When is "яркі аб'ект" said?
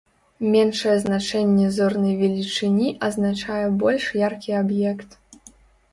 4.27-5.09